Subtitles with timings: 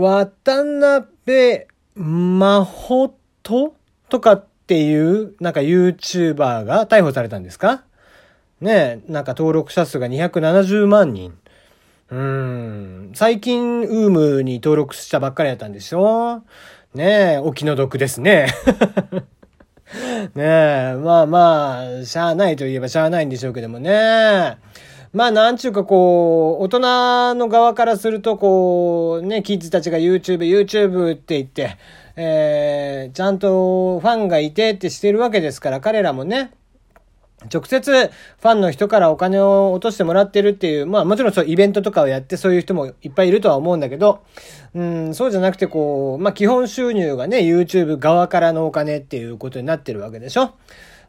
[0.00, 3.74] 渡辺真帆と
[4.08, 7.84] とかっていう、なんか YouTuber が逮捕されたんですか？
[8.60, 11.36] ねえなんか登録者数が270万人。
[12.10, 13.10] うん。
[13.14, 16.42] 最近、ウームに登録したばっかりだったんでしょ？
[16.94, 18.48] ねえ、お気の毒ですね。
[20.34, 24.58] ねえ、まあまあ、しゃあないといえばしゃあないんでしょうけどもね。
[25.12, 31.76] まあなんちゅうかこう、大人の側からするとこう、ね、キッズたちが YouTube、YouTube って言って、
[32.16, 36.52] えー、ちゃんとファンがいてってしてるわけですから、彼らもね、
[37.52, 38.10] 直接
[38.40, 44.22] ファンの人からお金を落としてもらってるっていう、まあもちろんそうイベントとかをやってそういう人もいっぱいいるとは思うんだけど、
[44.74, 50.52] うん、そうじゃなくてこう、まあ基本収入がね、YouTube 側からのお金っていうことになってるわけでしょ。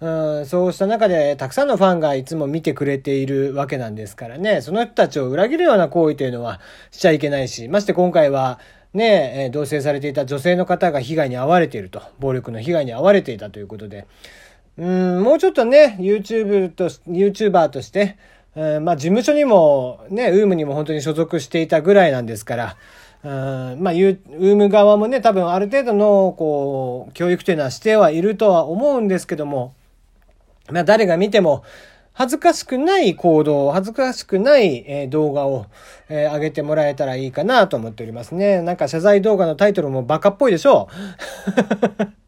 [0.00, 8.58] うん、そうした中でたくさんのファンがいつも見てくれているわけなんですからね、その人たちを裏切るような行為というのはしちゃいけないし、まして今回は
[8.94, 14.06] ね、え同棲されていた女性の方が被害に遭われていると、暴力の被害に遭われていたということで、
[14.78, 18.16] うん、もうちょっとね、YouTube と、YouTuber として、
[18.56, 22.76] うん、まあ事務所にもね、ウームにも本当に所属していたぐらいなんですから、
[23.22, 23.30] うん
[23.82, 29.74] まあ、ウーム側もね、多分ある程度の、こう、教育というのはしてはいるとは思うんですけども、
[30.72, 31.64] まあ、誰が見ても、
[32.12, 35.66] 恥ずかしくない行動、恥ずかしくない、え、動画を、
[36.08, 38.62] え、上げてもらえたらいいかなと思っておりますね。
[38.62, 40.88] なんか謝罪動画のタイトルもバカっぽいでしょ
[41.98, 42.19] う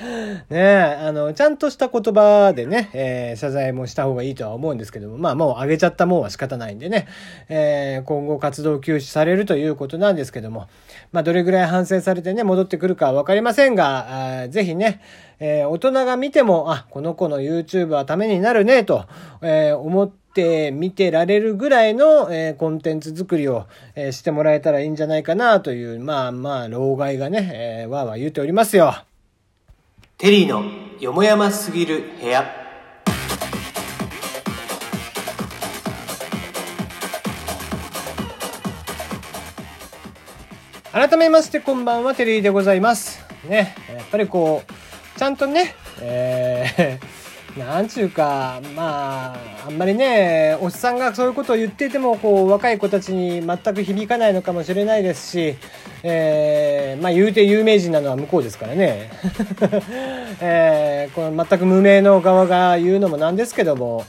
[0.00, 7.06] ねえ、あの、ちゃんとした言葉でね、えー、謝罪もした方がいいとは思うんですけども、まあもう上げちゃったもんは仕方ないんでね、
[7.48, 10.68] えー、今後活動休止されるということなんですけども、
[11.12, 15.02] まあどれぐらい反省されてね、戻ってくるかはわかりませんが、ぜひね、
[15.38, 19.06] えー、大人が見ても、あ、この子の YouTube はためになるね、と、
[19.42, 28.94] えー、思って、て見てられるぐらいの、えー、コンテンツ作りを、えー、してもらえたらいいんじゃないかなという、まあまあ、老害がね、えー、わーわー言っておりますよ。
[30.18, 30.64] テリーの
[31.00, 32.44] よもやますぎる部屋。
[40.92, 43.24] 改めましてこんばんはテリーでございます。
[43.48, 47.11] ねやっぱりこうちゃんとねえー
[47.56, 49.36] なんちゅうか、まあ、
[49.66, 55.56] あんまりね、おっさんがそういうことを言っていても、こう、若い子たちに全く響かないのかもしれないですし、
[56.02, 59.10] えー、まあ、言うて有名人なのは向こうですからね。
[60.40, 64.06] えー、この全く無名の側が言うのもなんですけども、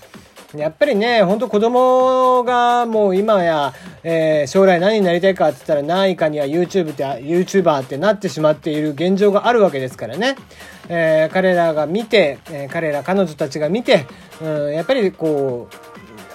[0.56, 3.74] やっぱりね、ほんと子供がもう今や、
[4.04, 10.36] えー、将来何になりたいかって言ったら何位かには YouTube って、YouTuber ってなってしまっている現状があるわけですからね。
[10.90, 14.06] えー、彼らが見て、えー、彼ら彼女たちが見て、
[14.42, 15.76] うん、やっぱりこう、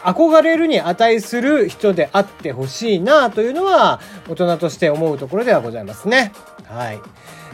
[0.02, 6.32] 憧れるに値する人であってほしいなというのは大人として思うところではございますね。
[6.66, 7.00] はい。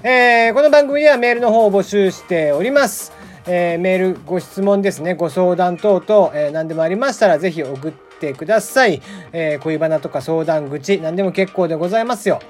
[0.03, 3.13] えー、この番組ではメールの方を募集しております。
[3.47, 9.03] えー、メールご質問ですね、ご相談等々、えー、何でもありましたらぜひ送っててください。
[9.33, 12.41] えー、恋バナとか相談口、何でも結構でございますよ。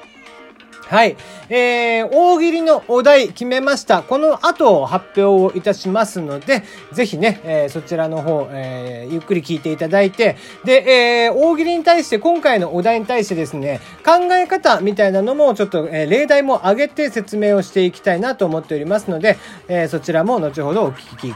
[0.86, 1.16] はい。
[1.48, 4.02] えー、大喜利のお題決めました。
[4.02, 21.34] この後発表をいたしますので、ぜひね、えー、そちらの方、えー、ゆっくり聞いていただいて、で、えー、大喜利に対して、今回のお題に対してですね、考え方みたいなのもちょっと、えー、例題も挙げて説明をしていきたいなと思っておりますので、えー、そちらも後ほどお聞き、お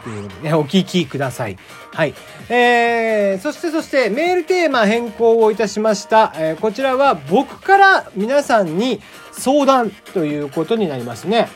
[0.65, 1.57] 聞きください。
[1.93, 2.15] はい。
[2.49, 6.33] えー、そしてそしてメールテーマ変更をいたしました。
[6.37, 9.01] えー、こちらは僕から皆さんに
[9.33, 11.49] 相談ということになりますね。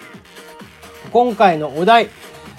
[1.12, 2.10] 今回のお題、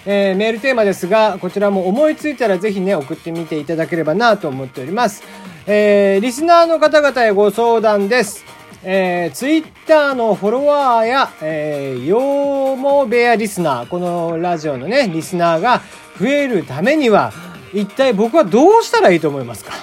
[0.05, 5.23] えー、メールテーマですが、こちらも思いついたらぜひね、送ってみていただければなと思っております。
[5.65, 8.45] えー、リスナーの方々へご相談です。
[8.85, 15.81] えー、ツイッターのフォロワーや、えー、よも部屋リスナー、このラジオのね、リスナーが
[16.19, 17.31] 増えるためには、
[17.73, 19.73] 一体僕はどうしたらいいと思いますか？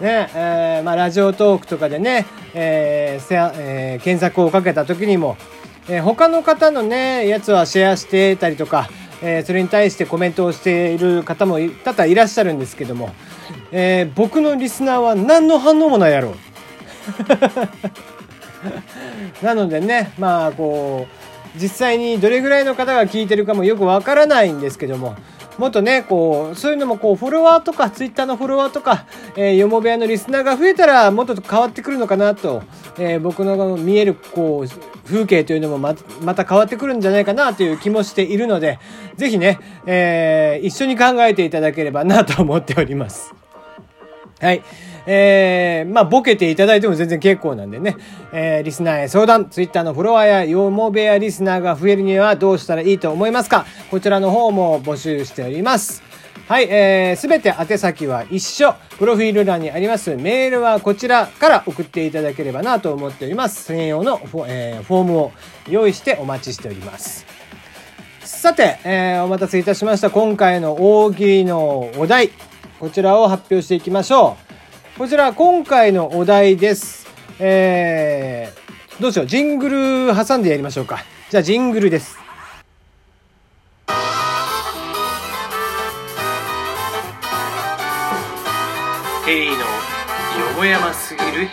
[0.00, 5.36] ねえー、まあ、ラジオトークとかでね、えーえー、検索をかけた時にも、
[5.88, 8.90] えー、他の方のね、やつはシェアしてたりとか、
[9.22, 13.10] えー、それに対してコメントをしている方も多々いらっしゃるんですけども、
[13.70, 16.34] えー、僕のリスナーは何の反応もないやろう。
[19.44, 21.21] なのでね、まあこう、
[21.60, 25.16] 実際にどれぐらいの方が聞いてるかもよくわからないんですけども、
[25.58, 29.04] もっとね、こう、そういうのもこう、フォロワーとか、ツイッターのフォロワーとか、
[29.36, 32.62] えー、よも部屋のリスナーが増えたら、もっと変わってくるのかなと、
[32.98, 38.78] えー、僕の見える、こう、風景というのもま、また変わってくるんじゃないかなという気もしているので、
[39.16, 43.34] ぜひね、えー、一緒に考えていただければなと思っております。
[44.40, 44.62] はい。
[45.06, 47.96] えー、まあ、ボケていただいても全然結構なんでね、
[48.32, 56.02] えー、リスナーへ相談、ツイッターのフォロワーやヨモベアリスナーが増えるにはどうしたらいいと思いますかこちらの方も募集しております。
[56.48, 58.74] はい、えー、すべて宛先は一緒。
[58.98, 63.64] プロフィール欄にありますメールはこちらから送っていただければなと思っております。
[63.64, 65.32] 専用のフォ,、えー、フォームを
[65.68, 67.24] 用意してお待ちしております。
[68.20, 70.10] さて、えー、お待たせいたしました。
[70.10, 72.30] 今回の大喜利のお題。
[72.80, 74.51] こちらを発表していきましょう。
[74.98, 77.06] こちら、今回のお題です。
[77.38, 79.26] えー、どうしよう。
[79.26, 81.02] ジングル挟んでやりましょうか。
[81.30, 82.18] じゃあ、ジングルです。
[89.24, 89.62] テリーのよ
[90.58, 91.48] もやますぎる部屋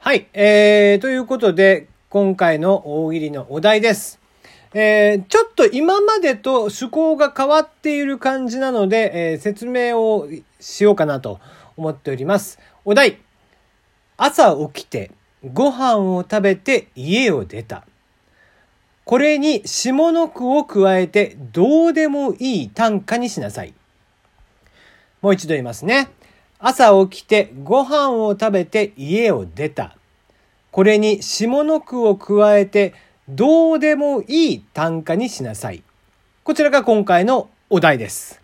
[0.00, 4.19] はい、えー、ということで今回の大喜利のお題です。
[4.72, 10.28] えー、ちょっと今までと趣向が変わっている感じなので、えー、説明を
[10.60, 11.40] しようかなと
[11.76, 12.58] 思っております。
[12.84, 13.18] お題。
[14.16, 15.10] 朝起きて
[15.52, 17.84] ご飯を食べて家を出た。
[19.04, 23.74] これに下の句を加えてどうでもいい短歌にしなさい。
[25.20, 26.10] もう一度言いますね。
[26.60, 29.96] 朝起きてご飯を食べて家を出た。
[30.70, 32.94] これに下の句を加えて
[33.30, 35.84] どうでもいい短歌にしなさい。
[36.42, 38.42] こちらが今回のお題です。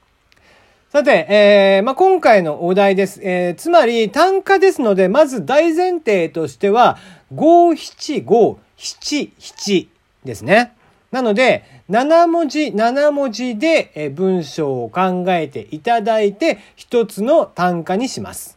[0.90, 3.20] さて、えー、まあ、今回のお題です。
[3.20, 6.98] えー、つまり単価ですので、まず大前提としては、
[7.34, 9.88] 五七五七七
[10.24, 10.72] ですね。
[11.10, 18.56] なので、7文字、7文字で文章を考えていただいて、一つの単価にします。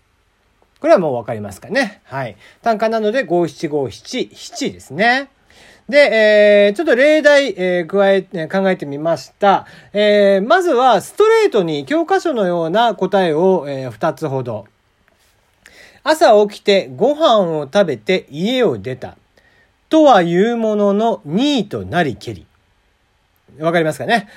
[0.80, 2.02] これはもうわかりますかね。
[2.06, 2.38] はい。
[2.62, 5.30] 単価なので、五七五七七ですね。
[5.89, 9.65] で、えー、ちょっと例題、えー、加え、考えてみました。
[9.91, 14.68] えー、まずは、ストレートに教科書のような答えを、えー、2つほど。
[16.03, 19.18] 朝起きてご飯を食べて家を出た。
[19.89, 22.45] とは言うもののニーとなりけり。
[23.60, 24.28] わかりますかね？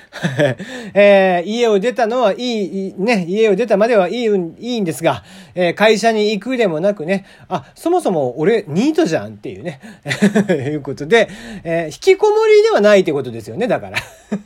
[0.95, 4.29] えー、家を出たのはいい、ね、家を出たまではいい、い
[4.77, 5.23] いんですが、
[5.55, 9.81] えー、会社に行くでもなくね、あ、そもそも俺ニートじゃんっていうね、
[10.51, 11.29] いうことで、
[11.65, 13.99] えー、引きこもりではないってことですよね、だから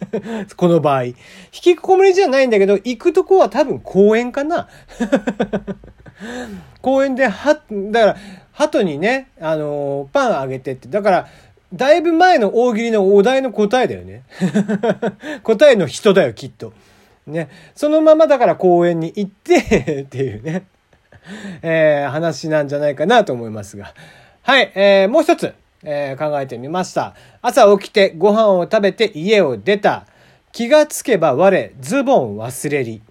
[0.57, 1.05] この場合。
[1.05, 1.15] 引
[1.51, 4.69] きこもりじゃないんだけど、行くとこは多分公園かな
[6.81, 7.61] 公園で、は、
[7.91, 8.17] だから、
[8.53, 10.89] 鳩にね、あのー、パンあげてって。
[10.89, 11.29] だから、
[11.75, 14.23] だいぶ前の大喜利のお題の答えだよね。
[15.43, 16.73] 答えの人だよ、きっと。
[17.27, 17.49] ね。
[17.75, 20.65] そのままだから公園に行って っていうね、
[21.63, 23.95] えー、話なんじゃないかなと思いますが。
[24.43, 25.53] はい、えー、もう一つ、
[25.83, 27.15] えー、考えてみました。
[27.43, 30.07] 朝起きてご飯を食べて家を出た。
[30.53, 33.03] 気がつけば我、ズボン忘れり。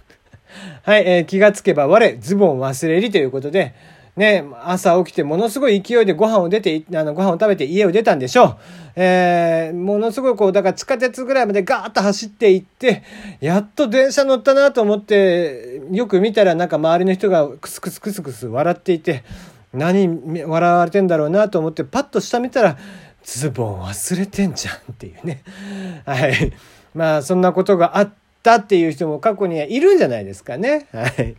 [0.84, 3.74] はい、えー、気がつけば我、ズボン忘れりということで、
[4.16, 8.56] ね、朝起きてものすごい勢いでご飯を出て、あの、ご飯を食べて家を出たんでしょう。
[8.96, 13.02] えー、ものすごいこう、だから地下鉄ぐらいまでガーッと走って行って、
[13.40, 19.24] やっと電車乗ったなと思って、よく見たらなんか周りの人がクスクスクスクス笑っていて、
[19.72, 22.76] 何笑われてんだろうなと思ってパッと下見たら、
[23.22, 25.42] ズボン忘れてんじゃんっていうね。
[26.04, 26.52] はい。
[26.94, 28.12] まあ、そんなことがあっ
[28.42, 30.88] たっていう人も過去にはいるんじゃないですかね。
[30.92, 31.36] はい。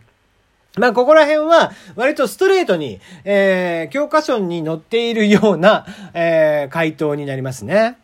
[0.78, 7.98] まあ、ここら辺は、割とストレートに、えー、教科書に載っているような、えー、回答になりますね。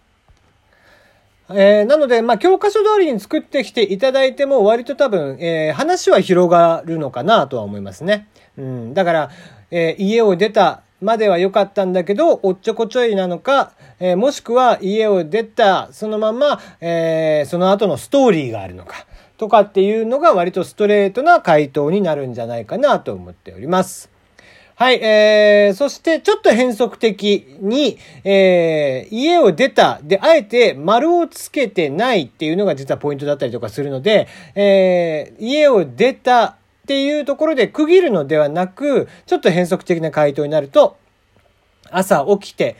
[1.50, 8.28] えー、なので、まあ、教科書通りに作ってきていただいても、割と多分、えー、話は広がるのかなとは思いますね。
[8.58, 8.94] うん。
[8.94, 9.30] だから、
[9.70, 19.06] えー、家を出たまでは良かったんだけど、おっちょこちょいなのか、えー、もしくは家を出た、そのまま、えー、その後のストーリーがあるのか。
[19.38, 24.10] とかっていうのが割とストレートな回答になるんじゃないかなと思っております。
[24.74, 36.54] はい、えー、そしてちょっと変則的に、えー、家を出たで、あえて丸をつけてないっていうのが実はポイントだったりとかするので、えー、家を出たっ
[36.86, 40.96] ていうところで区切るのではなく、ちょっと変則的な回答になると、
[41.90, 42.76] 朝起きて、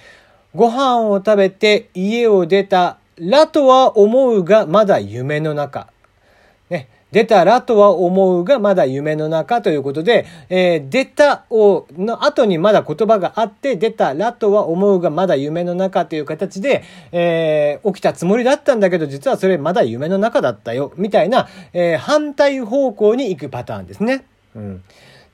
[0.54, 5.88] ご飯を食べて家を出たらとは思うがまだ夢の中。
[7.10, 24.24] 出たらとは思うがまだ夢の中ということで、えー、出たを、の後にまだ言葉があって、出たらとは思うがまだ夢の中という形で、えー、起きたつもりだったんだけど、実はそれまだ夢の中だったよ、みたいな、えー、反対方向に行くパターンですね。
[24.54, 24.82] うん。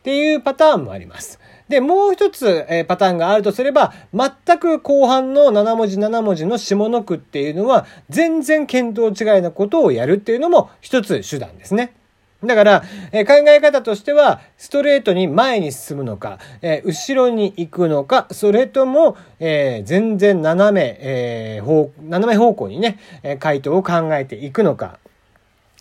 [0.05, 1.41] っていうパターンもあります。
[1.67, 11.95] で、もう一つ、えー、パターンがあるとすれば、全く後半の7文字7文字の下の句っていうのは、全然見当違いなことをやるっていうのも一つ手段ですね。
[12.45, 24.99] だから、えー、考え方としては、ストレートに前に進むのか、えー、後ろに行くのか、それとも、えー、全然斜め、えー、斜め方向にね、え回答を考えていくのか。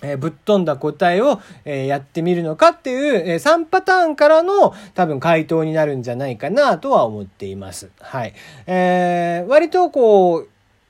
[0.04, 7.90] え、ぶっ飛んだ答えを、え、やってみるのかっていう、え、3パターンからの多分回答になるんじゃないかなとは思っています。
[8.00, 8.34] はい。
[8.68, 10.50] えー、割とこう、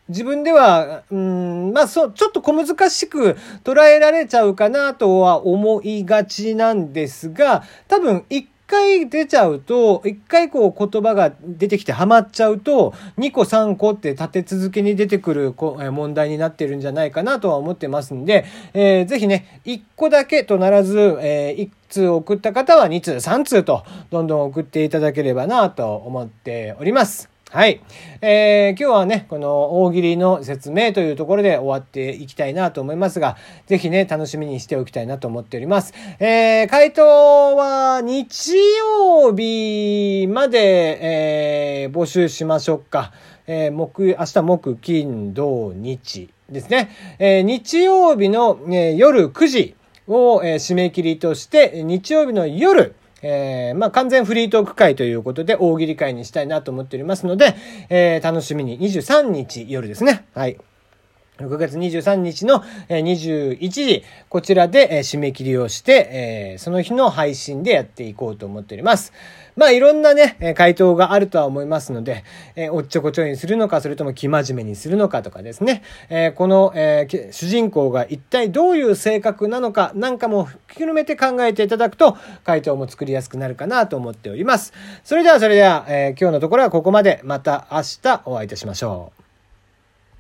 [0.10, 27.33] 自分では、うん、まあそう、ちょっと小難しく捉えられちゃうかなとは思いがちなんですが、多分一回出ちゃうと、一回こう言葉が出てきてハマっちゃうと、2個3個って立て続けに出てくる問題になってるんじゃないかなとは思ってますんで、えー、ぜひね、1個だけとならず、えー、1通送った方は2通、3通と、どんどん送っていただければなと思っております。
[27.54, 27.82] はい。
[28.22, 35.94] えー、今日はね、この大喜利の説明というところで終わっていきたいなと思いますが、ぜひね、楽しみにしておきたいなと思っております。
[36.18, 43.14] えー、回答は日曜日まで、えー、募集しましょうか。
[43.46, 46.90] えー、木、明日木、金、土、日ですね。
[47.20, 49.76] えー、日曜日の、え、夜9時
[50.08, 57.56] を、えー、締め切りとして、日曜日の夜、えー、まあ、完全フリートーク会ということで、大喜利会にしたいなと思っておりますので、
[57.90, 60.26] えー、楽しみに23日夜ですね。
[60.36, 60.58] はい。
[61.48, 69.14] 6月23日の21時、こちらで締め切りをして、その日の配信でやっていこうと思っております。
[69.56, 72.24] まあいろんなね、回答があるとは思いますので、
[72.72, 75.84] おっちょこちょいにするのか、それとも生真面目にするのかとかですね、
[76.36, 84.74] この主人公が一体どういう性格なのかなんかも含めて考えていただくと、回答も作りやすくなるかなと思っております。
[85.04, 87.22] それではそれでは、今日のところはここまで。
[87.24, 89.23] また明日お会いいたしましょう。